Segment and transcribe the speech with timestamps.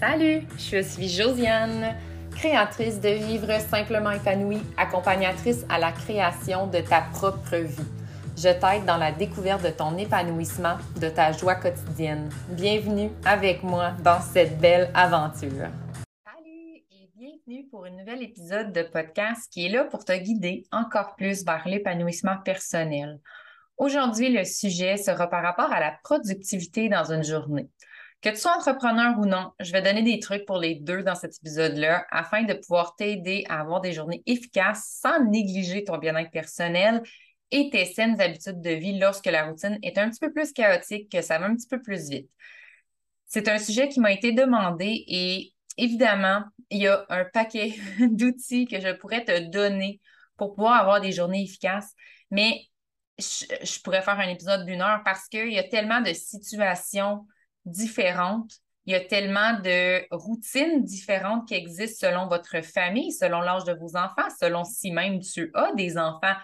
[0.00, 1.94] Salut, je suis Josiane,
[2.32, 7.86] créatrice de Vivre simplement épanouie, accompagnatrice à la création de ta propre vie.
[8.36, 12.28] Je t'aide dans la découverte de ton épanouissement, de ta joie quotidienne.
[12.50, 15.70] Bienvenue avec moi dans cette belle aventure.
[16.26, 20.66] Salut et bienvenue pour un nouvel épisode de podcast qui est là pour te guider
[20.72, 23.20] encore plus vers l'épanouissement personnel.
[23.76, 27.68] Aujourd'hui, le sujet sera par rapport à la productivité dans une journée.
[28.24, 31.14] Que tu sois entrepreneur ou non, je vais donner des trucs pour les deux dans
[31.14, 36.30] cet épisode-là afin de pouvoir t'aider à avoir des journées efficaces sans négliger ton bien-être
[36.30, 37.02] personnel
[37.50, 41.12] et tes saines habitudes de vie lorsque la routine est un petit peu plus chaotique,
[41.12, 42.30] que ça va un petit peu plus vite.
[43.26, 48.66] C'est un sujet qui m'a été demandé et évidemment, il y a un paquet d'outils
[48.66, 50.00] que je pourrais te donner
[50.38, 51.92] pour pouvoir avoir des journées efficaces,
[52.30, 52.58] mais
[53.18, 57.26] je, pourrais faire un épisode d'une heure parce qu'il y a tellement de situations
[57.64, 58.50] différentes.
[58.86, 63.72] Il y a tellement de routines différentes qui existent selon votre famille, selon l'âge de
[63.72, 66.34] vos enfants, selon si même tu as des enfants.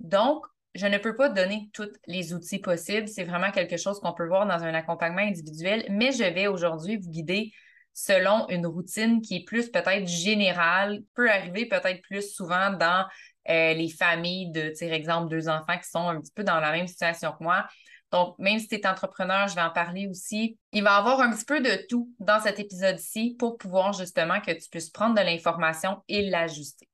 [0.00, 3.06] Donc, je ne peux pas donner tous les outils possibles.
[3.06, 6.96] C'est vraiment quelque chose qu'on peut voir dans un accompagnement individuel, mais je vais aujourd'hui
[6.96, 7.52] vous guider
[7.94, 13.06] selon une routine qui est plus peut-être générale, peut arriver peut-être plus souvent dans
[13.50, 16.72] euh, les familles de, par exemple, deux enfants qui sont un petit peu dans la
[16.72, 17.66] même situation que moi.
[18.12, 20.58] Donc, même si tu es entrepreneur, je vais en parler aussi.
[20.72, 24.40] Il va y avoir un petit peu de tout dans cet épisode-ci pour pouvoir justement
[24.40, 26.88] que tu puisses prendre de l'information et l'ajuster.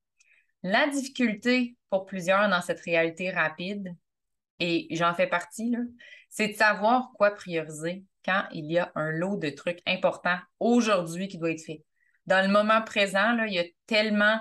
[0.62, 3.94] La difficulté pour plusieurs dans cette réalité rapide,
[4.60, 5.74] et j'en fais partie,
[6.28, 11.28] c'est de savoir quoi prioriser quand il y a un lot de trucs importants aujourd'hui
[11.28, 11.84] qui doit être fait.
[12.26, 14.38] Dans le moment présent, là, il y a tellement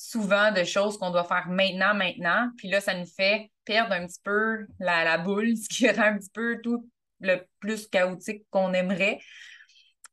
[0.00, 2.50] souvent de choses qu'on doit faire maintenant, maintenant.
[2.56, 6.18] Puis là, ça nous fait perdre un petit peu la, boule, ce qui rend un
[6.18, 6.88] petit peu tout
[7.20, 9.18] le plus chaotique qu'on aimerait.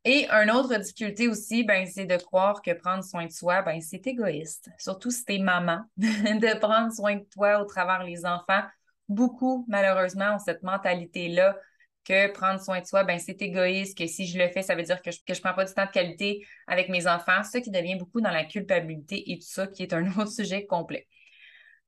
[0.03, 3.80] Et une autre difficulté aussi, ben, c'est de croire que prendre soin de soi, ben,
[3.81, 4.69] c'est égoïste.
[4.77, 8.64] Surtout si t'es maman, de prendre soin de toi au travers les enfants.
[9.08, 11.58] Beaucoup, malheureusement, ont cette mentalité-là
[12.07, 14.83] que prendre soin de soi, ben, c'est égoïste, que si je le fais, ça veut
[14.83, 17.69] dire que je ne prends pas du temps de qualité avec mes enfants, ce qui
[17.69, 21.07] devient beaucoup dans la culpabilité et tout ça, qui est un autre sujet complet.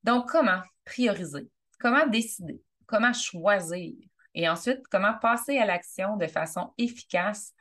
[0.03, 1.49] Donc, comment prioriser?
[1.79, 2.61] Comment décider?
[2.85, 3.95] Comment choisir?
[4.33, 7.53] Et ensuite, comment passer à l'action de façon efficace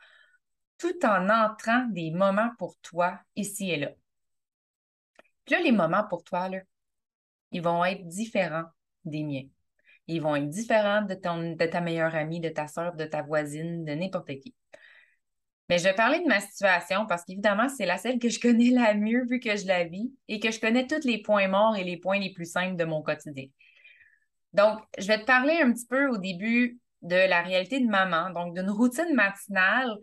[0.77, 3.91] tout en entrant des moments pour toi ici et là?
[5.45, 6.59] Puis là, les moments pour toi, là,
[7.51, 8.65] ils vont être différents
[9.05, 9.47] des miens.
[10.09, 13.21] Ils vont être différents de, ton, de ta meilleure amie, de ta soeur, de ta
[13.21, 14.55] voisine, de n'importe qui.
[15.69, 18.71] Mais je vais parler de ma situation parce qu'évidemment, c'est la seule que je connais
[18.71, 21.77] la mieux vu que je la vis et que je connais tous les points morts
[21.77, 23.45] et les points les plus simples de mon quotidien.
[24.53, 28.31] Donc, je vais te parler un petit peu au début de la réalité de maman,
[28.31, 29.95] donc d'une routine matinale.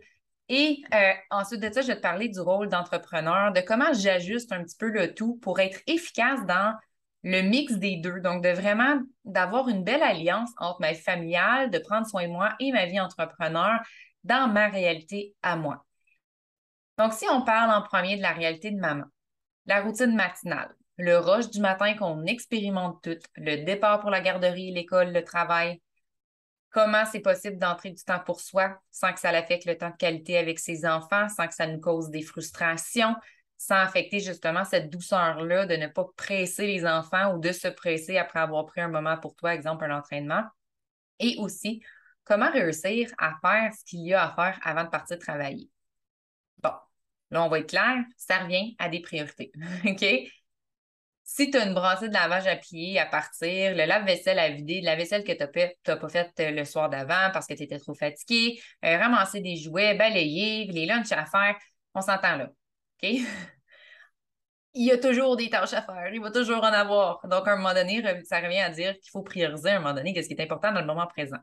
[0.47, 4.53] Et euh, ensuite de ça, je vais te parler du rôle d'entrepreneur, de comment j'ajuste
[4.53, 6.73] un petit peu le tout pour être efficace dans
[7.27, 8.21] le mix des deux.
[8.21, 12.31] Donc, de vraiment d'avoir une belle alliance entre ma vie familiale, de prendre soin de
[12.31, 13.79] moi et ma vie entrepreneur
[14.23, 15.85] dans ma réalité à moi.
[16.97, 19.03] Donc, si on parle en premier de la réalité de maman,
[19.65, 24.71] la routine matinale, le rush du matin qu'on expérimente tout, le départ pour la garderie,
[24.71, 25.81] l'école, le travail,
[26.71, 29.97] comment c'est possible d'entrer du temps pour soi sans que ça affecte le temps de
[29.97, 33.15] qualité avec ses enfants, sans que ça nous cause des frustrations,
[33.57, 38.17] sans affecter justement cette douceur-là de ne pas presser les enfants ou de se presser
[38.17, 40.43] après avoir pris un moment pour toi, exemple un entraînement.
[41.19, 41.81] Et aussi,
[42.23, 45.69] comment réussir à faire ce qu'il y a à faire avant de partir travailler?
[46.61, 46.71] Bon,
[47.31, 49.51] là, on va être clair, ça revient à des priorités.
[49.85, 50.05] OK?
[51.23, 54.79] Si tu as une brassée de lavage à plier, à partir, le lave-vaisselle à vider,
[54.79, 55.39] la vaisselle que tu
[55.87, 59.41] n'as pas faite euh, le soir d'avant parce que tu étais trop fatigué, euh, ramasser
[59.41, 61.57] des jouets, balayer, les lunchs à faire,
[61.93, 62.49] on s'entend là.
[63.03, 63.09] OK?
[64.77, 67.19] il y a toujours des tâches à faire, il va toujours en avoir.
[67.27, 69.93] Donc, à un moment donné, ça revient à dire qu'il faut prioriser à un moment
[69.93, 71.39] donné qu'est-ce qui est important dans le moment présent.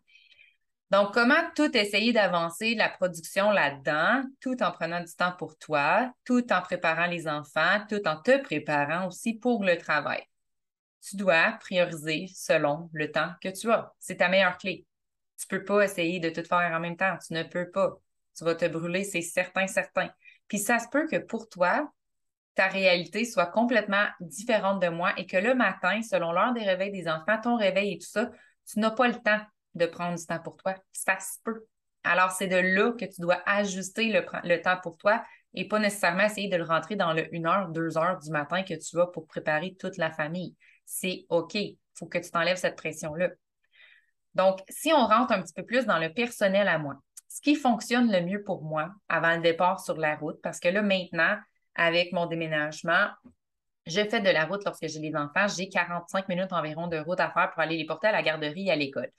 [0.90, 6.12] Donc, comment tout essayer d'avancer la production là-dedans, tout en prenant du temps pour toi,
[6.24, 10.22] tout en préparant les enfants, tout en te préparant aussi pour le travail?
[11.02, 13.92] Tu dois prioriser selon le temps que tu as.
[13.98, 14.86] C'est ta meilleure clé.
[15.36, 17.18] Tu ne peux pas essayer de tout faire en même temps.
[17.26, 17.94] Tu ne peux pas.
[18.36, 20.10] Tu vas te brûler, c'est certain, certain.
[20.48, 21.90] Puis ça se peut que pour toi,
[22.54, 26.92] ta réalité soit complètement différente de moi et que le matin, selon l'heure des réveils
[26.92, 28.30] des enfants, ton réveil et tout ça,
[28.66, 29.40] tu n'as pas le temps
[29.74, 30.74] de prendre du temps pour toi.
[30.92, 31.66] Ça se peut.
[32.04, 35.24] Alors, c'est de là que tu dois ajuster le, temps pour toi
[35.54, 38.62] et pas nécessairement essayer de le rentrer dans le 1 heure, 2 heures du matin
[38.62, 40.54] que tu as pour préparer toute la famille.
[40.84, 41.54] C'est OK.
[41.54, 43.30] Il faut que tu t'enlèves cette pression-là.
[44.34, 46.96] Donc, si on rentre un petit peu plus dans le personnel à moi,
[47.34, 50.68] ce qui fonctionne le mieux pour moi avant le départ sur la route, parce que
[50.68, 51.36] là, maintenant,
[51.74, 53.08] avec mon déménagement,
[53.86, 55.48] je fais de la route lorsque j'ai les enfants.
[55.48, 58.68] J'ai 45 minutes environ de route à faire pour aller les porter à la garderie
[58.68, 59.10] et à l'école.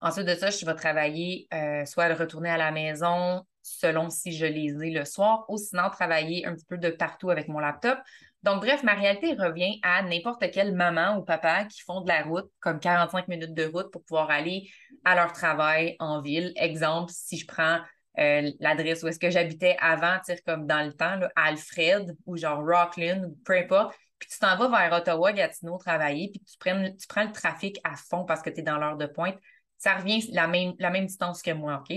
[0.00, 4.46] Ensuite de ça, je vais travailler, euh, soit retourner à la maison, selon si je
[4.46, 8.00] les ai le soir, ou sinon travailler un petit peu de partout avec mon laptop.
[8.44, 12.22] Donc, bref, ma réalité revient à n'importe quelle maman ou papa qui font de la
[12.22, 14.70] route, comme 45 minutes de route pour pouvoir aller
[15.04, 16.52] à leur travail en ville.
[16.56, 17.80] Exemple, si je prends
[18.18, 23.34] euh, l'adresse où est-ce que j'habitais avant, comme dans le temps, Alfred ou genre Rockland,
[23.44, 27.32] peu importe, puis tu t'en vas vers Ottawa, Gatineau travailler, puis tu, tu prends le
[27.32, 29.36] trafic à fond parce que tu es dans l'heure de pointe,
[29.78, 31.96] ça revient la même, la distance que moi, OK?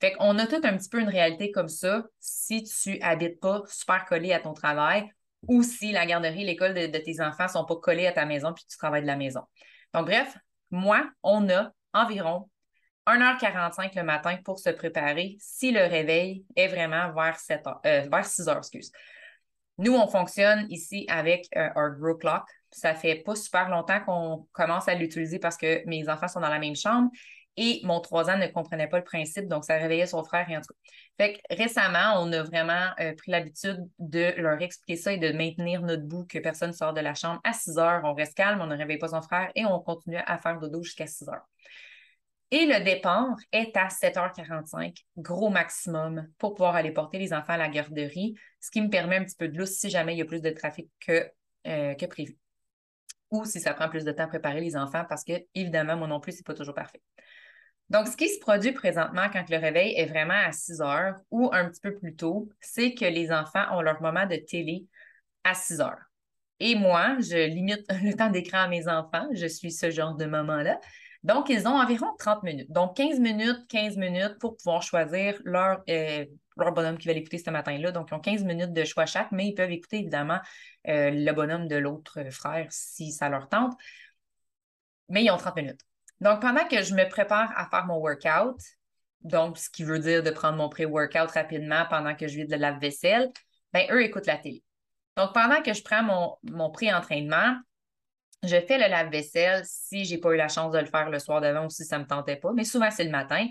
[0.00, 3.62] Fait qu'on a tout un petit peu une réalité comme ça si tu habites pas
[3.66, 5.10] super collé à ton travail
[5.46, 8.52] ou si la garderie, l'école de, tes enfants ne sont pas collés à ta maison
[8.52, 9.42] puis tu travailles de la maison.
[9.94, 10.36] Donc, bref,
[10.70, 12.50] moi, on a environ
[13.06, 18.26] 1h45 le matin pour se préparer si le réveil est vraiment vers, 7 euh, vers
[18.26, 18.92] 6 h excuse.
[19.78, 22.42] Nous, on fonctionne ici avec un euh, Grow Clock.
[22.70, 26.48] Ça fait pas super longtemps qu'on commence à l'utiliser parce que mes enfants sont dans
[26.48, 27.10] la même chambre
[27.60, 30.56] et mon 3 ans ne comprenait pas le principe, donc ça réveillait son frère et
[30.56, 30.90] en tout cas.
[31.18, 35.32] Fait que récemment, on a vraiment euh, pris l'habitude de leur expliquer ça et de
[35.32, 38.02] maintenir notre bout, que personne sort de la chambre à 6 heures.
[38.04, 40.84] On reste calme, on ne réveille pas son frère et on continue à faire dodo
[40.84, 41.48] jusqu'à 6 heures.
[42.52, 47.58] Et le départ est à 7h45, gros maximum, pour pouvoir aller porter les enfants à
[47.58, 50.22] la garderie, ce qui me permet un petit peu de lousse si jamais il y
[50.22, 51.28] a plus de trafic que,
[51.66, 52.38] euh, que prévu.
[53.32, 56.06] Ou si ça prend plus de temps à préparer les enfants, parce que, évidemment, moi
[56.06, 57.02] non plus, ce n'est pas toujours parfait.
[57.90, 61.50] Donc, ce qui se produit présentement quand le réveil est vraiment à 6 heures ou
[61.52, 64.86] un petit peu plus tôt, c'est que les enfants ont leur moment de télé
[65.44, 66.08] à 6 heures.
[66.60, 69.26] Et moi, je limite le temps d'écran à mes enfants.
[69.32, 70.78] Je suis ce genre de moment-là.
[71.22, 72.70] Donc, ils ont environ 30 minutes.
[72.70, 76.26] Donc, 15 minutes, 15 minutes pour pouvoir choisir leur, euh,
[76.56, 77.90] leur bonhomme qui va l'écouter ce matin-là.
[77.90, 80.40] Donc, ils ont 15 minutes de choix chaque, mais ils peuvent écouter évidemment
[80.88, 83.74] euh, le bonhomme de l'autre frère si ça leur tente.
[85.08, 85.87] Mais ils ont 30 minutes.
[86.20, 88.60] Donc, pendant que je me prépare à faire mon workout,
[89.22, 92.56] donc ce qui veut dire de prendre mon pré-workout rapidement pendant que je vide de
[92.56, 93.30] la vaisselle,
[93.72, 94.62] ben eux écoutent la télé.
[95.16, 97.56] Donc, pendant que je prends mon, pré-entraînement,
[98.44, 101.18] je fais le lave-vaisselle si je n'ai pas eu la chance de le faire le
[101.18, 103.46] soir d'avant ou si ça ne me tentait pas, mais souvent c'est le matin.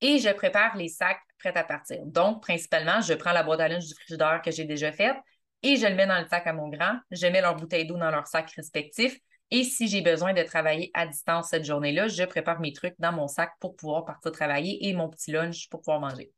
[0.00, 1.98] Et je prépare les sacs prêts à partir.
[2.06, 5.16] Donc, principalement, je prends la boîte à linge du frigidaire que j'ai déjà faite
[5.62, 6.98] et je le mets dans le sac à mon grand.
[7.10, 9.18] Je mets leur bouteille d'eau dans leur sac respectif
[9.50, 13.12] et si j'ai besoin de travailler à distance cette journée-là, je prépare mes trucs dans
[13.12, 16.30] mon sac pour pouvoir partir travailler et mon petit lunch pour pouvoir manger.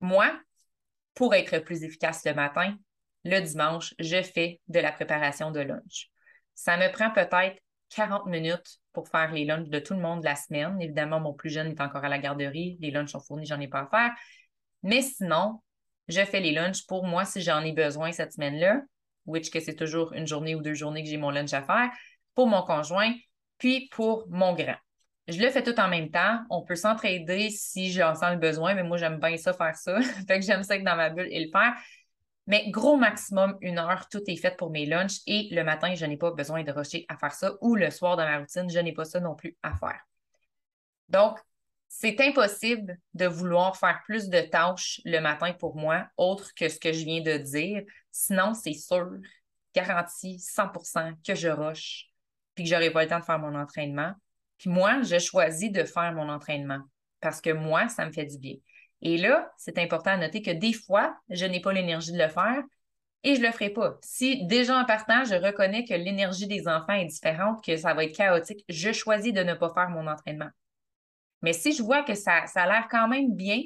[0.00, 0.32] Moi,
[1.14, 2.76] pour être plus efficace le matin,
[3.24, 6.10] le dimanche, je fais de la préparation de lunch.
[6.54, 7.58] Ça me prend peut-être
[7.90, 10.80] 40 minutes pour faire les lunchs de tout le monde la semaine.
[10.80, 12.76] Évidemment, mon plus jeune est encore à la garderie.
[12.80, 14.12] Les lunchs sont fournis, j'en ai pas à faire.
[14.82, 15.60] Mais sinon,
[16.08, 18.82] je fais les lunchs pour moi si j'en ai besoin cette semaine-là
[19.26, 21.90] which que c'est toujours une journée ou deux journées que j'ai mon lunch à faire,
[22.34, 23.12] pour mon conjoint,
[23.58, 24.76] puis pour mon grand.
[25.28, 26.40] Je le fais tout en même temps.
[26.50, 30.00] On peut s'entraider si j'en sens le besoin, mais moi, j'aime bien ça, faire ça.
[30.28, 31.74] fait que j'aime ça être dans ma bulle et le faire.
[32.46, 36.04] Mais gros maximum, une heure, tout est fait pour mes lunchs et le matin, je
[36.04, 38.78] n'ai pas besoin de rusher à faire ça ou le soir dans ma routine, je
[38.78, 40.00] n'ai pas ça non plus à faire.
[41.08, 41.38] Donc,
[41.88, 46.78] c'est impossible de vouloir faire plus de tâches le matin pour moi, autre que ce
[46.78, 47.82] que je viens de dire.
[48.10, 49.10] Sinon, c'est sûr,
[49.74, 52.10] garanti 100% que je rush,
[52.54, 54.12] puis que je n'aurai pas le temps de faire mon entraînement.
[54.58, 56.80] Puis moi, je choisis de faire mon entraînement
[57.20, 58.54] parce que moi, ça me fait du bien.
[59.02, 62.28] Et là, c'est important à noter que des fois, je n'ai pas l'énergie de le
[62.28, 62.62] faire
[63.22, 63.98] et je ne le ferai pas.
[64.02, 68.04] Si déjà en partant, je reconnais que l'énergie des enfants est différente, que ça va
[68.04, 70.50] être chaotique, je choisis de ne pas faire mon entraînement.
[71.44, 73.60] Mais si je vois que ça, ça a l'air quand même bien,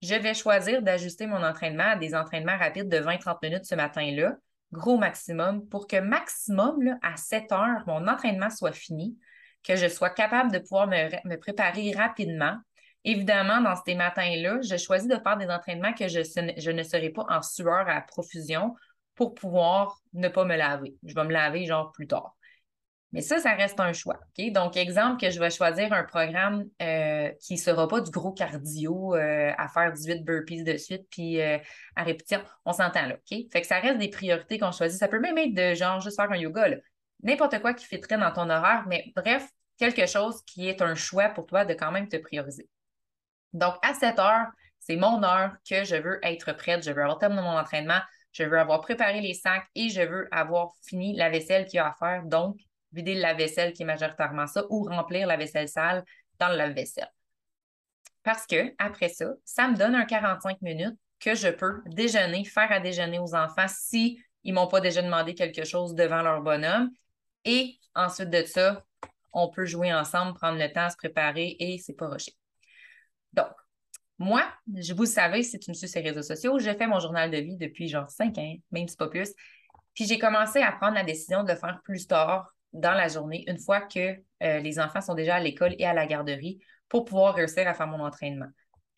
[0.00, 4.38] je vais choisir d'ajuster mon entraînement à des entraînements rapides de 20-30 minutes ce matin-là,
[4.72, 9.18] gros maximum, pour que maximum, à 7 heures, mon entraînement soit fini,
[9.62, 12.56] que je sois capable de pouvoir me, préparer rapidement.
[13.04, 16.20] Évidemment, dans ces matins-là, je choisis de faire des entraînements que je,
[16.56, 18.74] je ne serai pas en sueur à profusion
[19.16, 20.96] pour pouvoir ne pas me laver.
[21.04, 22.34] Je vais me laver genre plus tard.
[23.12, 24.20] Mais ça, ça reste un choix.
[24.38, 28.32] Donc, exemple que je vais choisir un programme euh, qui ne sera pas du gros
[28.32, 31.58] cardio euh, à faire 18 burpees de suite puis euh,
[31.96, 32.40] à répétition.
[32.64, 33.14] On s'entend là.
[33.14, 33.38] OK?
[33.52, 34.98] Fait que ça reste des priorités qu'on choisit.
[34.98, 36.68] Ça peut même être de genre juste faire un yoga.
[37.22, 41.30] N'importe quoi qui fitterait dans ton horaire, mais bref, quelque chose qui est un choix
[41.30, 42.68] pour toi de quand même te prioriser.
[43.52, 44.46] Donc, à cette heure,
[44.78, 46.84] c'est mon heure que je veux être prête.
[46.84, 48.00] Je veux avoir terminé mon entraînement.
[48.32, 51.80] Je veux avoir préparé les sacs et je veux avoir fini la vaisselle qu'il y
[51.80, 52.22] a à faire.
[52.24, 52.56] Donc,
[52.92, 56.04] vider la vaisselle qui est majoritairement ça, ou remplir la vaisselle sale
[56.38, 57.10] dans le lave-vaisselle.
[58.22, 62.70] Parce que après ça, ça me donne un 45 minutes que je peux déjeuner, faire
[62.72, 66.90] à déjeuner aux enfants si ils m'ont pas déjà demandé quelque chose devant leur bonhomme.
[67.44, 68.84] Et ensuite de ça,
[69.32, 72.32] on peut jouer ensemble, prendre le temps, se préparer et c'est pas rushé.
[73.32, 73.52] Donc,
[74.18, 74.44] moi,
[74.74, 76.98] je vous le savez, si tu me suis sur les réseaux sociaux, j'ai fait mon
[76.98, 79.32] journal de vie depuis genre cinq ans, même si pas plus.
[79.94, 83.44] Puis j'ai commencé à prendre la décision de le faire plus tard dans la journée,
[83.48, 87.04] une fois que euh, les enfants sont déjà à l'école et à la garderie, pour
[87.04, 88.48] pouvoir réussir à faire mon entraînement.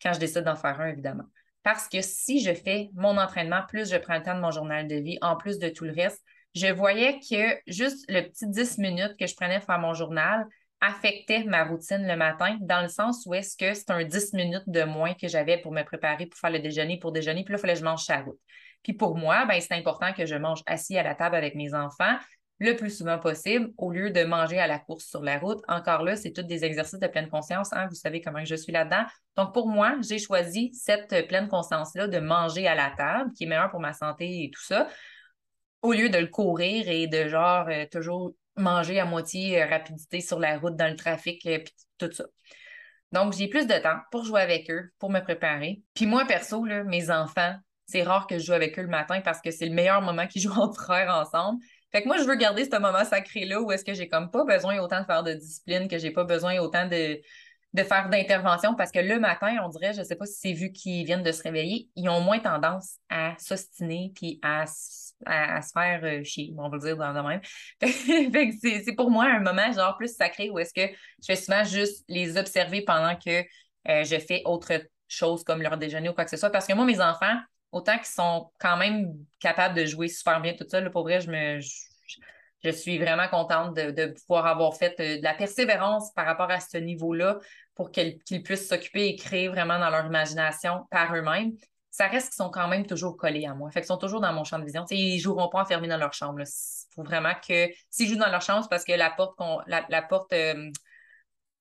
[0.01, 1.25] Quand je décide d'en faire un, évidemment.
[1.63, 4.87] Parce que si je fais mon entraînement, plus je prends le temps de mon journal
[4.87, 6.21] de vie, en plus de tout le reste,
[6.55, 10.45] je voyais que juste le petit 10 minutes que je prenais pour faire mon journal
[10.81, 14.67] affectait ma routine le matin, dans le sens où est-ce que c'est un 10 minutes
[14.67, 17.57] de moins que j'avais pour me préparer pour faire le déjeuner, pour déjeuner, puis là,
[17.57, 18.39] il fallait que je mange sa route.
[18.83, 21.73] Puis pour moi, ben, c'est important que je mange assis à la table avec mes
[21.73, 22.17] enfants
[22.59, 25.61] le plus souvent possible au lieu de manger à la course sur la route.
[25.67, 27.73] Encore là, c'est tous des exercices de pleine conscience.
[27.73, 27.87] Hein?
[27.89, 29.03] Vous savez comment je suis là-dedans.
[29.35, 33.47] Donc, pour moi, j'ai choisi cette pleine conscience-là de manger à la table, qui est
[33.47, 34.87] meilleure pour ma santé et tout ça,
[35.81, 40.21] au lieu de le courir et de genre euh, toujours manger à moitié euh, rapidité
[40.21, 41.59] sur la route, dans le trafic, euh,
[41.97, 42.25] tout ça.
[43.11, 45.81] Donc, j'ai plus de temps pour jouer avec eux, pour me préparer.
[45.93, 47.55] Puis moi, perso, là, mes enfants,
[47.85, 50.25] c'est rare que je joue avec eux le matin parce que c'est le meilleur moment
[50.27, 51.59] qu'ils jouent entre frères ensemble.
[51.93, 54.43] Fait que moi, je veux garder ce moment sacré-là où est-ce que j'ai comme pas
[54.43, 57.21] besoin autant de faire de discipline, que j'ai pas besoin autant de,
[57.73, 60.71] de faire d'intervention parce que le matin, on dirait, je sais pas si c'est vu
[60.71, 64.65] qu'ils viennent de se réveiller, ils ont moins tendance à s'ostiner puis à,
[65.25, 67.41] à, se faire euh, chier, on va le dire dans le même.
[67.79, 71.35] fait que c'est pour moi un moment genre plus sacré où est-ce que je fais
[71.35, 73.43] souvent juste les observer pendant que
[73.89, 76.49] euh, je fais autre chose comme leur déjeuner ou quoi que ce soit.
[76.49, 77.37] Parce que moi, mes enfants,
[77.73, 81.29] autant qu'ils sont quand même capables de jouer super bien tout ça, pour vrai, je
[81.29, 81.59] me.
[81.59, 86.61] Je, suis vraiment contente de, pouvoir avoir fait euh, de la persévérance par rapport à
[86.61, 87.39] ce niveau-là
[87.75, 91.51] pour qu'ils puissent s'occuper et créer vraiment dans leur imagination par eux-mêmes.
[91.91, 93.69] Ça reste qu'ils sont quand même toujours collés à moi.
[93.69, 94.85] Fait qu'ils sont toujours dans mon champ de vision.
[94.91, 96.39] ils ne joueront pas enfermés dans leur chambre.
[96.39, 99.37] Il faut vraiment que s'ils jouent dans leur chambre, c'est parce que la porte,
[99.67, 100.71] la, la porte euh,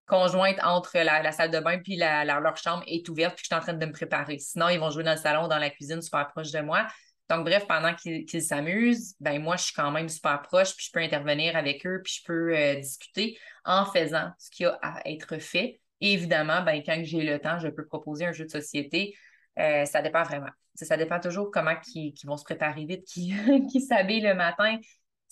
[0.07, 3.61] conjointe entre la, salle de bain puis leur chambre est ouverte puis je suis en
[3.61, 4.39] train de me préparer.
[4.39, 6.87] Sinon, ils vont jouer dans le salon dans la cuisine super proche de moi.
[7.29, 10.91] Donc, bref, pendant qu'ils s'amusent, ben moi, je suis quand même super proche, puis je
[10.93, 15.01] peux intervenir avec eux, puis je peux euh, discuter en faisant ce qui a à
[15.09, 15.81] être fait.
[16.01, 19.17] Évidemment, ben, quand j'ai le temps, je peux proposer un jeu de société.
[19.59, 20.51] Euh, ça dépend vraiment.
[20.75, 23.33] Ça dépend toujours comment ils, vont se préparer vite, qui,
[23.73, 24.79] qui s'habillent le matin,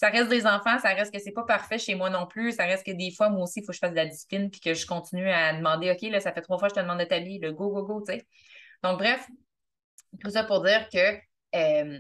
[0.00, 2.52] ça reste des enfants, ça reste que c'est pas parfait chez moi non plus.
[2.52, 4.50] Ça reste que des fois, moi aussi, il faut que je fasse de la discipline
[4.50, 6.82] puis que je continue à demander OK, là, ça fait trois fois que je te
[6.82, 8.26] demande de t'habiller, le go, go, go, tu sais.
[8.82, 9.28] Donc, bref,
[10.24, 11.18] tout ça pour dire que
[11.54, 11.98] euh,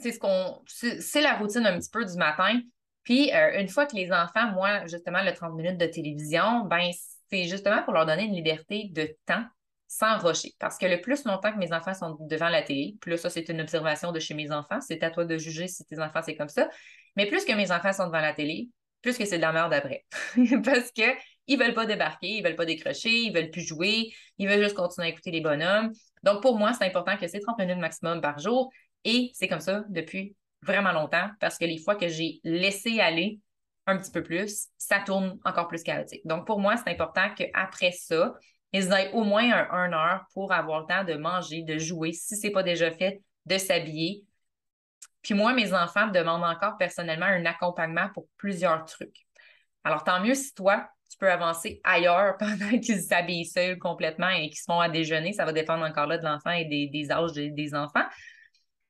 [0.00, 0.64] c'est ce qu'on.
[0.66, 2.60] C'est la routine un petit peu du matin.
[3.04, 6.90] Puis, euh, une fois que les enfants, moi, justement, le 30 minutes de télévision, ben,
[7.30, 9.44] c'est justement pour leur donner une liberté de temps
[9.90, 10.54] sans rocher.
[10.60, 13.48] Parce que le plus longtemps que mes enfants sont devant la télé, plus ça, c'est
[13.48, 14.80] une observation de chez mes enfants.
[14.80, 16.70] C'est à toi de juger si tes enfants, c'est comme ça.
[17.16, 18.68] Mais plus que mes enfants sont devant la télé,
[19.02, 20.06] plus que c'est de la merde après.
[20.64, 21.16] Parce qu'ils
[21.48, 24.76] ne veulent pas débarquer, ils veulent pas décrocher, ils veulent plus jouer, ils veulent juste
[24.76, 25.90] continuer à écouter les bonhommes.
[26.22, 28.70] Donc, pour moi, c'est important que c'est 30 minutes maximum par jour.
[29.04, 33.40] Et c'est comme ça depuis vraiment longtemps parce que les fois que j'ai laissé aller
[33.88, 36.24] un petit peu plus, ça tourne encore plus chaotique.
[36.26, 38.34] Donc, pour moi, c'est important qu'après ça,
[38.72, 42.36] ils aient au moins un, heure pour avoir le temps de manger, de jouer, si
[42.36, 44.24] ce n'est pas déjà fait, de s'habiller.
[45.22, 49.26] Puis moi, mes enfants me demandent encore personnellement un accompagnement pour plusieurs trucs.
[49.84, 54.48] Alors, tant mieux si toi, tu peux avancer ailleurs pendant qu'ils s'habillent seuls complètement et
[54.48, 55.32] qu'ils se font à déjeuner.
[55.32, 58.04] Ça va dépendre encore là de l'enfant et des, âges des, enfants.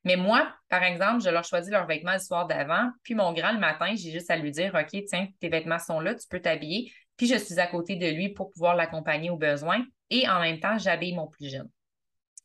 [0.04, 2.90] Mais moi, par exemple, je leur choisis leurs vêtements le soir d'avant.
[3.02, 6.00] Puis mon grand, le matin, j'ai juste à lui dire OK, tiens, tes vêtements sont
[6.00, 9.36] là, tu peux t'habiller puis je suis à côté de lui pour pouvoir l'accompagner aux
[9.36, 11.68] besoins et en même temps, j'habille mon plus jeune.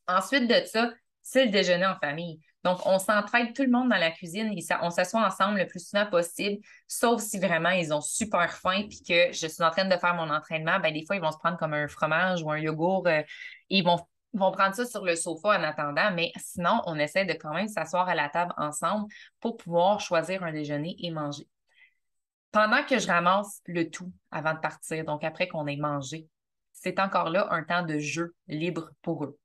[0.06, 0.92] Ensuite de ça,
[1.22, 2.40] c'est le déjeuner en famille.
[2.62, 5.88] Donc, on s'entraide tout le monde dans la cuisine et on s'assoit ensemble le plus
[5.88, 9.86] souvent possible, sauf si vraiment ils ont super faim puis que je suis en train
[9.86, 10.78] de faire mon entraînement.
[10.78, 13.20] Ben, des fois, ils vont se prendre comme un fromage ou un yogourt euh,
[13.70, 13.96] et ils vont,
[14.34, 16.10] vont prendre ça sur le sofa en attendant.
[16.14, 19.06] Mais sinon, on essaie de quand même s'asseoir à la table ensemble
[19.40, 21.48] pour pouvoir choisir un déjeuner et manger.
[22.56, 26.26] Pendant que je ramasse le tout avant de partir, donc après qu'on ait mangé,
[26.72, 29.38] c'est encore là un temps de jeu libre pour eux.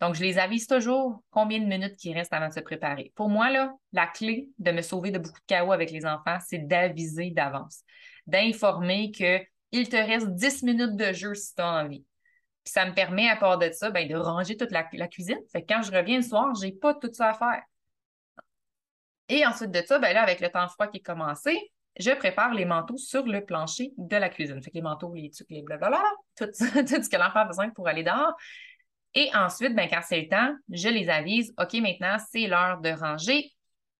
[0.00, 3.12] Donc, je les avise toujours combien de minutes qui restent avant de se préparer.
[3.16, 6.38] Pour moi, là, la clé de me sauver de beaucoup de chaos avec les enfants,
[6.46, 7.82] c'est d'aviser d'avance,
[8.28, 12.04] d'informer qu'il te reste 10 minutes de jeu si tu as envie.
[12.62, 15.40] Puis ça me permet, à part de ça, ben, de ranger toute la, cuisine.
[15.50, 17.62] Fait que quand je reviens le soir, je n'ai pas tout ça à faire.
[19.28, 22.54] Et ensuite de ça, ben là, avec le temps froid qui est commencé, je prépare
[22.54, 24.62] les manteaux sur le plancher de la cuisine.
[24.62, 26.02] Fait que les manteaux, les trucs, les blablabla,
[26.36, 28.34] tout, tout ce que l'enfant a besoin pour aller dehors.
[29.14, 32.90] Et ensuite, ben, quand c'est le temps, je les avise, OK, maintenant, c'est l'heure de
[32.90, 33.50] ranger.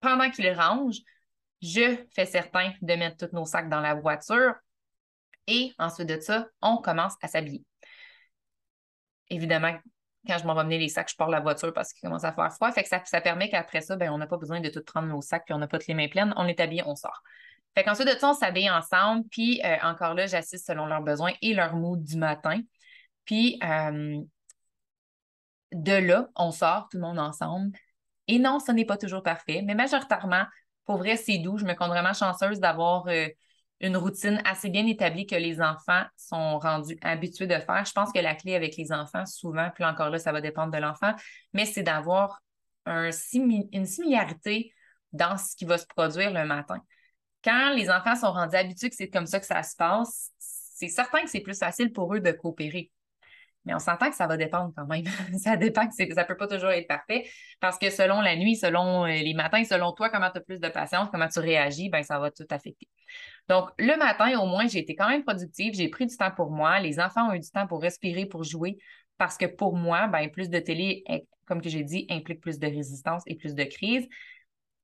[0.00, 1.00] Pendant qu'ils rangent,
[1.62, 4.54] je fais certain de mettre tous nos sacs dans la voiture.
[5.46, 7.64] Et ensuite de ça, on commence à s'habiller.
[9.30, 9.74] Évidemment,
[10.26, 12.32] quand je m'en vais mener les sacs, je pars la voiture parce qu'il commence à
[12.32, 12.70] faire froid.
[12.72, 15.22] Fait que ça, permet qu'après ça, ben, on n'a pas besoin de tout prendre nos
[15.22, 16.34] sacs puis on n'a pas toutes les mains pleines.
[16.36, 17.22] On est habillé, on sort.
[17.76, 19.24] Fait qu'ensuite de ça, on s'habille ensemble.
[19.30, 22.60] Puis euh, encore là, j'assiste selon leurs besoins et leur mood du matin.
[23.26, 24.18] Puis euh,
[25.72, 27.76] de là, on sort tout le monde ensemble.
[28.28, 30.44] Et non, ce n'est pas toujours parfait, mais majoritairement,
[30.86, 31.58] pour vrai, c'est doux.
[31.58, 33.28] Je me compte vraiment chanceuse d'avoir euh,
[33.80, 37.84] une routine assez bien établie que les enfants sont rendus habitués de faire.
[37.84, 40.72] Je pense que la clé avec les enfants, souvent, puis encore là, ça va dépendre
[40.72, 41.14] de l'enfant,
[41.52, 42.40] mais c'est d'avoir
[42.86, 43.10] un
[43.42, 44.72] une similarité
[45.12, 46.80] dans ce qui va se produire le matin.
[47.46, 50.88] Quand les enfants sont rendus habitués que c'est comme ça que ça se passe, c'est
[50.88, 52.90] certain que c'est plus facile pour eux de coopérer.
[53.64, 55.04] Mais on s'entend que ça va dépendre quand même.
[55.38, 57.28] ça dépend que ça ne peut pas toujours être parfait
[57.60, 60.58] parce que selon la nuit, selon euh, les matins, selon toi, comment tu as plus
[60.58, 62.88] de patience, comment tu réagis, ben ça va tout affecter.
[63.48, 65.74] Donc, le matin, au moins, j'ai été quand même productive.
[65.74, 66.80] J'ai pris du temps pour moi.
[66.80, 68.76] Les enfants ont eu du temps pour respirer, pour jouer.
[69.18, 71.04] Parce que pour moi, ben, plus de télé,
[71.46, 74.06] comme que j'ai dit, implique plus de résistance et plus de crise.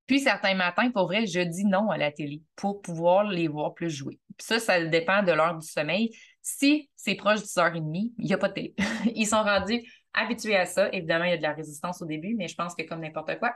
[0.07, 3.75] Puis certains matins, pour vrai, je dis non à la télé pour pouvoir les voir
[3.75, 4.19] plus jouer.
[4.37, 6.11] Puis ça, ça dépend de l'heure du sommeil.
[6.41, 8.75] Si c'est proche de 10h30, il n'y a pas de télé.
[9.15, 9.83] Ils sont rendus
[10.13, 10.89] habitués à ça.
[10.93, 13.39] Évidemment, il y a de la résistance au début, mais je pense que comme n'importe
[13.39, 13.55] quoi,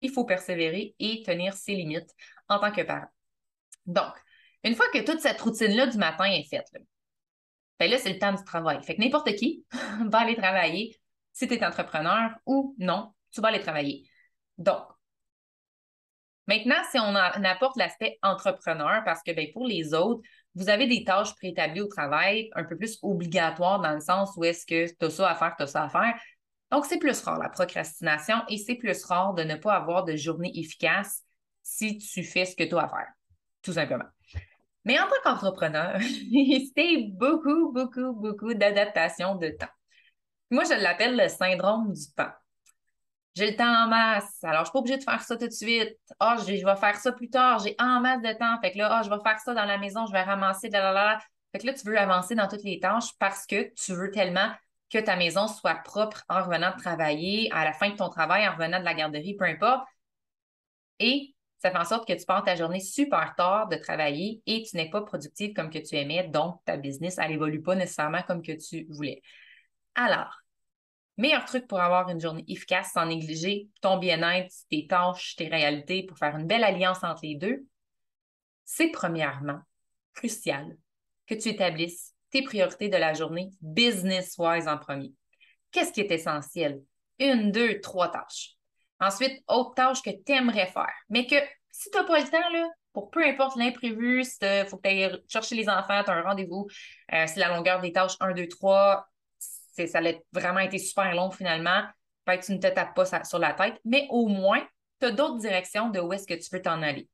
[0.00, 2.10] il faut persévérer et tenir ses limites
[2.48, 3.08] en tant que parent.
[3.86, 4.12] Donc,
[4.64, 6.80] une fois que toute cette routine-là du matin est faite, là,
[7.78, 8.82] ben là, c'est le temps du travail.
[8.82, 9.64] Fait que n'importe qui
[10.06, 10.96] va aller travailler
[11.32, 14.08] si tu es entrepreneur ou non, tu vas aller travailler.
[14.58, 14.84] Donc,
[16.46, 20.20] Maintenant, si on, apporte l'aspect entrepreneur, parce que ben, pour les autres,
[20.54, 24.44] vous avez des tâches préétablies au travail, un peu plus obligatoires dans le sens où
[24.44, 26.14] est-ce que tu as ça à faire, tu as ça à faire.
[26.70, 30.16] Donc, c'est plus rare la procrastination et c'est plus rare de ne pas avoir de
[30.16, 31.22] journée efficace
[31.62, 33.08] si tu fais ce que tu as à faire,
[33.62, 34.04] tout simplement.
[34.84, 35.98] Mais en tant qu'entrepreneur,
[36.76, 39.66] c'est beaucoup, beaucoup, beaucoup d'adaptation de temps.
[40.50, 42.32] Moi, je l'appelle le syndrome du temps
[43.34, 44.42] j'ai le temps en masse.
[44.44, 45.96] Alors, je ne suis pas obligée de faire ça tout de suite.
[46.20, 47.58] Ah, je, vais faire ça plus tard.
[47.58, 48.60] J'ai en masse de temps.
[48.60, 50.74] Fait que là, ah, je vais faire ça dans la maison, je vais ramasser, de
[50.74, 51.18] la,
[51.52, 54.50] Fait que là, tu veux avancer dans toutes les tâches parce que tu veux tellement
[54.90, 58.46] que ta maison soit propre en revenant de travailler, à la fin de ton travail,
[58.46, 59.84] en revenant de la garderie, peu importe.
[61.00, 64.62] Et ça fait en sorte que tu pars ta journée super tard de travailler et
[64.62, 68.22] tu n'es pas productive comme que tu aimais, donc ta business, elle évolue pas nécessairement
[68.22, 69.22] comme que tu voulais.
[69.94, 70.43] Alors,
[71.16, 76.04] Meilleur truc pour avoir une journée efficace sans négliger ton bien-être, tes tâches, tes réalités,
[76.04, 77.64] pour faire une belle alliance entre les deux,
[78.64, 79.60] c'est premièrement
[80.14, 80.76] crucial
[81.26, 85.12] que tu établisses tes priorités de la journée business-wise en premier.
[85.70, 86.82] Qu'est-ce qui est essentiel?
[87.20, 88.54] Une, deux, trois tâches.
[89.00, 91.36] Ensuite, autre tâche que tu aimerais faire, mais que
[91.70, 94.82] si tu n'as pas le temps, là, pour peu importe l'imprévu, si il faut que
[94.82, 96.66] tu ailles chercher les enfants, tu as un rendez-vous,
[97.12, 99.06] euh, c'est la longueur des tâches 1, 2, 3,
[99.74, 101.82] ça a vraiment été super long finalement.
[102.24, 104.66] Peut-être que tu ne te tapes pas sur la tête, mais au moins,
[105.00, 107.08] tu as d'autres directions de où est-ce que tu peux t'en aller.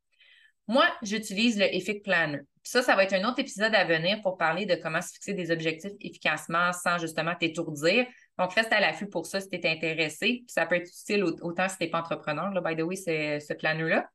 [0.69, 2.41] Moi, j'utilise le Effic Planner.
[2.63, 5.35] ça, ça va être un autre épisode à venir pour parler de comment se fixer
[5.35, 8.07] des objectifs efficacement sans justement t'étourdir.
[8.39, 10.45] Donc, reste à l'affût pour ça si tu es intéressé.
[10.47, 13.53] ça peut être utile autant si tu n'es pas entrepreneur, là, by the way, ce
[13.53, 14.09] planner-là.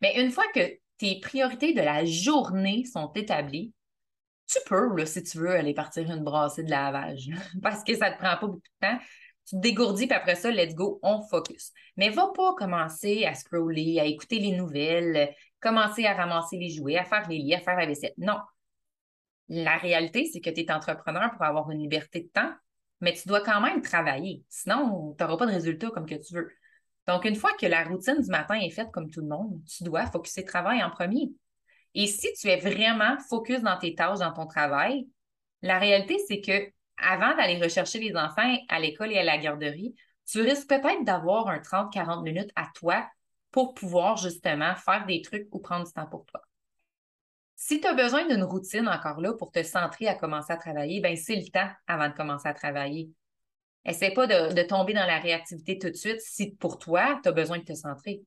[0.00, 0.60] Mais une fois que
[0.98, 3.72] tes priorités de la journée sont établies,
[4.50, 7.30] tu peux, si tu veux, aller partir une brassée de lavage,
[7.62, 8.98] parce que ça ne te prend pas beaucoup de temps.
[9.46, 11.72] Tu te dégourdis, puis après ça, let's go, on focus.
[11.96, 16.96] Mais va pas commencer à scroller, à écouter les nouvelles, commencer à ramasser les jouets,
[16.96, 18.12] à faire les lits, à faire la vaisselle.
[18.18, 18.38] Non.
[19.48, 22.52] La réalité, c'est que tu es entrepreneur pour avoir une liberté de temps,
[23.00, 24.44] mais tu dois quand même travailler.
[24.48, 26.50] Sinon, tu n'auras pas de résultat comme que tu veux.
[27.08, 29.82] Donc, une fois que la routine du matin est faite comme tout le monde, tu
[29.82, 31.32] dois focuser travail en premier.
[31.94, 35.08] Et si tu es vraiment focus dans tes tâches, dans ton travail,
[35.62, 39.94] la réalité, c'est que avant d'aller rechercher les enfants à l'école et à la garderie,
[40.26, 43.08] tu risques peut-être d'avoir un 30-40 minutes à toi
[43.50, 46.42] pour pouvoir justement faire des trucs ou prendre du temps pour toi.
[47.56, 51.00] Si tu as besoin d'une routine encore là pour te centrer à commencer à travailler,
[51.00, 53.10] ben c'est le temps avant de commencer à travailler.
[53.84, 57.28] Essaie pas de, de tomber dans la réactivité tout de suite si pour toi, tu
[57.28, 58.22] as besoin de te centrer.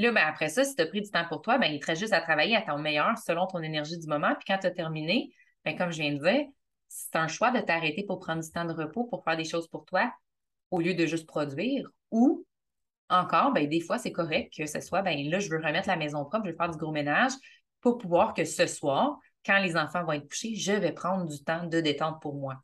[0.00, 1.86] Là, ben, après ça, si tu as pris du temps pour toi, ben, il te
[1.86, 4.34] reste juste à travailler à ton meilleur selon ton énergie du moment.
[4.34, 5.30] Puis quand tu as terminé,
[5.62, 6.46] ben, comme je viens de dire,
[6.88, 9.68] c'est un choix de t'arrêter pour prendre du temps de repos, pour faire des choses
[9.68, 10.10] pour toi,
[10.70, 12.46] au lieu de juste produire, ou
[13.10, 15.96] encore, ben, des fois, c'est correct que ce soit, ben, là, je veux remettre la
[15.96, 17.32] maison propre, je veux faire du gros ménage
[17.82, 21.44] pour pouvoir que ce soir, quand les enfants vont être couchés, je vais prendre du
[21.44, 22.62] temps de détente pour moi.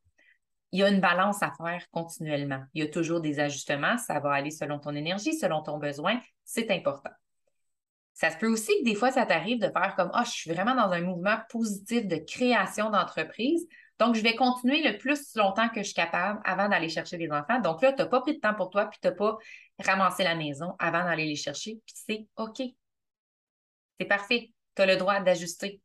[0.72, 2.64] Il y a une balance à faire continuellement.
[2.72, 3.98] Il y a toujours des ajustements.
[3.98, 6.18] Ça va aller selon ton énergie, selon ton besoin.
[6.44, 7.10] C'est important.
[8.16, 10.50] Ça se peut aussi que des fois, ça t'arrive de faire comme Ah, je suis
[10.50, 13.68] vraiment dans un mouvement positif de création d'entreprise.
[13.98, 17.30] Donc, je vais continuer le plus longtemps que je suis capable avant d'aller chercher les
[17.30, 17.60] enfants.
[17.60, 19.36] Donc là, tu n'as pas pris de temps pour toi, puis tu n'as pas
[19.78, 22.62] ramassé la maison avant d'aller les chercher, puis c'est OK.
[24.00, 24.50] C'est parfait.
[24.74, 25.82] Tu as le droit d'ajuster.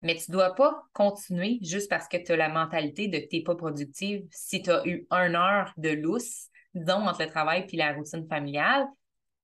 [0.00, 3.26] Mais tu ne dois pas continuer juste parce que tu as la mentalité de que
[3.28, 4.26] tu n'es pas productive.
[4.30, 8.26] Si tu as eu une heure de lousse, disons, entre le travail et la routine
[8.28, 8.86] familiale,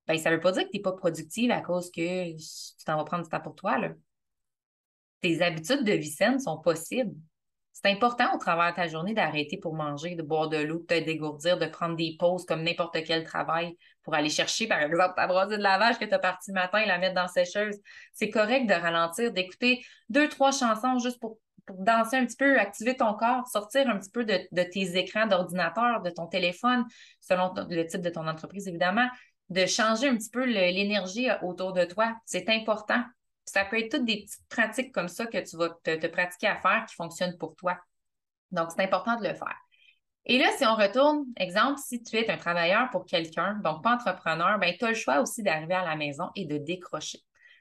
[0.07, 2.85] ben, ça ne veut pas dire que tu n'es pas productive à cause que tu
[2.85, 3.77] t'en vas prendre du temps pour toi.
[3.77, 3.89] Là
[5.21, 7.15] tes habitudes de vie saine sont possibles.
[7.73, 10.85] C'est important au travers de ta journée d'arrêter pour manger, de boire de l'eau, de
[10.85, 15.13] te dégourdir, de prendre des pauses comme n'importe quel travail pour aller chercher, par exemple,
[15.15, 17.27] ta brassée de lavage que tu as parti le matin et la mettre dans la
[17.27, 17.79] sécheuse.
[18.13, 21.37] C'est correct de ralentir, d'écouter deux, trois chansons juste pour,
[21.69, 26.01] danser un petit peu, activer ton corps, sortir un petit peu de tes écrans d'ordinateur,
[26.01, 26.83] de ton téléphone,
[27.21, 29.07] selon le type de ton entreprise, évidemment,
[29.51, 32.15] de changer un petit peu l'énergie autour de toi.
[32.25, 33.03] C'est important
[33.45, 36.57] ça peut être toutes des petites pratiques comme ça que tu vas te, pratiquer à
[36.57, 37.77] faire qui fonctionnent pour toi.
[38.51, 39.57] Donc, c'est important de le faire.
[40.25, 43.95] Et là, si on retourne, exemple, si tu es un travailleur pour quelqu'un, donc pas
[43.95, 47.19] entrepreneur, ben, tu as le choix aussi d'arriver à la maison et de décrocher.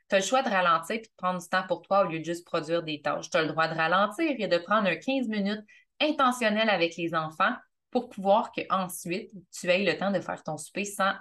[0.09, 2.19] Tu as le choix de ralentir et de prendre du temps pour toi au lieu
[2.19, 3.31] de juste produire des tâches.
[3.31, 5.65] Tu as le droit de ralentir et de prendre un 15 minutes
[6.01, 7.55] intentionnel avec les enfants
[7.91, 11.13] pour pouvoir qu'ensuite, tu aies le temps de faire ton souper sans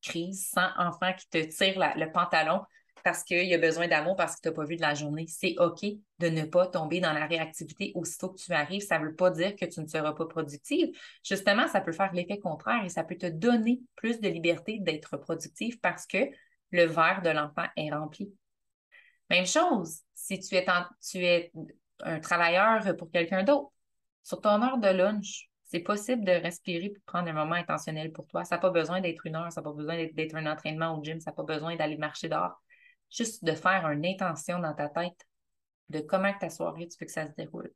[0.00, 2.62] crise, sans enfant qui te tire le pantalon
[3.02, 5.26] parce qu'il a besoin d'amour parce que tu n'as pas vu de la journée.
[5.28, 5.84] C'est OK
[6.18, 8.82] de ne pas tomber dans la réactivité aussitôt que tu arrives.
[8.82, 10.90] Ça ne veut pas dire que tu ne seras pas productive.
[11.24, 15.16] Justement, ça peut faire l'effet contraire et ça peut te donner plus de liberté d'être
[15.16, 16.18] productive parce que
[16.70, 18.32] le verre de l'enfant est rempli.
[19.28, 20.66] Même chose, si tu es,
[21.00, 21.52] tu es
[22.02, 23.70] un travailleur pour quelqu'un d'autre,
[24.22, 28.26] sur ton heure de lunch, c'est possible de respirer pour prendre un moment intentionnel pour
[28.26, 28.44] toi.
[28.44, 31.02] Ça n'a pas besoin d'être une heure, ça n'a pas besoin d'être un entraînement au
[31.02, 32.60] gym, ça n'a pas besoin d'aller marcher dehors
[33.10, 35.26] juste de faire une intention dans ta tête
[35.88, 37.72] de comment ta soirée, tu veux que ça se déroule.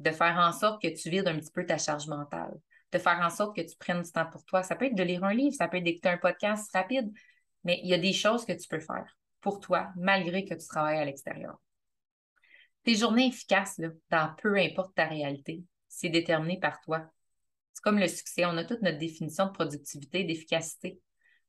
[0.00, 2.58] De faire en sorte que tu vides un petit peu ta charge mentale.
[2.92, 4.62] De faire en sorte que tu prennes du temps pour toi.
[4.62, 7.12] Ça peut être de lire un livre, ça peut être d'écouter un podcast rapide,
[7.64, 10.66] mais il y a des choses que tu peux faire pour toi, malgré que tu
[10.66, 11.60] travailles à l'extérieur.
[12.82, 17.06] Tes journées efficaces, dans peu importe ta réalité, c'est déterminé par toi.
[17.72, 18.44] C'est comme le succès.
[18.44, 21.00] On a toute notre définition de productivité, d'efficacité.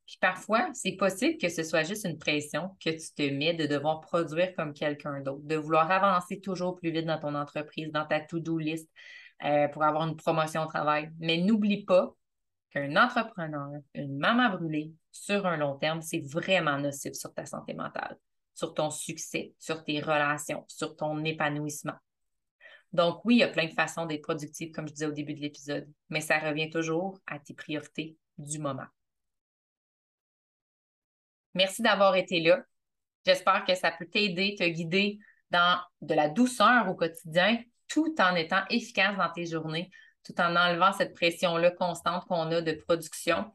[0.06, 3.67] Puis parfois, c'est possible que ce soit juste une pression que tu te mets de
[3.67, 8.06] devoir produire comme quelqu'un d'autre, de vouloir avancer toujours plus vite dans ton entreprise, dans
[8.06, 8.89] ta to-do list
[9.43, 11.12] euh, pour avoir une promotion au travail.
[11.19, 12.12] Mais n'oublie pas
[12.71, 17.73] qu'un entrepreneur, une maman brûlée, sur un long terme, c'est vraiment nocif sur ta santé
[17.73, 18.17] mentale,
[18.56, 21.97] sur ton succès, sur tes relations, sur ton épanouissement.
[22.91, 25.34] Donc oui, il y a plein de façons d'être productive, comme je disais au début
[25.34, 28.88] de l'épisode, mais ça revient toujours à tes priorités du moment.
[31.54, 32.63] Merci d'avoir été là.
[33.25, 35.19] J'espère que ça peut t'aider, te guider
[35.52, 39.89] dans de la douceur au quotidien, tout en étant efficace dans tes journées,
[40.23, 43.52] tout en enlevant cette pression-là constante qu'on a de production.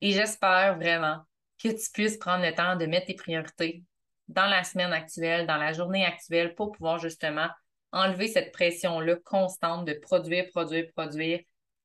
[0.00, 1.24] Et j'espère vraiment
[1.62, 3.84] que tu puisses prendre le temps de mettre tes priorités
[4.28, 7.48] dans la semaine actuelle, dans la journée actuelle, pour pouvoir justement
[7.94, 11.40] enlever cette pression-là constante de produire, produire, produire,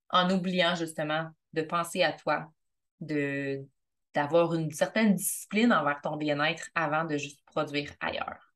[0.09, 2.51] en oubliant justement de penser à toi,
[2.99, 8.48] d'avoir une certaine discipline envers ton bien-être avant de juste produire ailleurs.